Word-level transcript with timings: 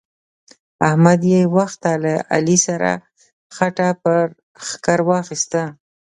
احمد 0.87 1.19
بې 1.27 1.41
وخته 1.55 1.91
له 2.03 2.13
علي 2.33 2.57
سره 2.67 2.91
خټه 3.55 3.89
پر 4.01 4.23
ښکر 4.67 4.99
واخيسته. 5.09 5.63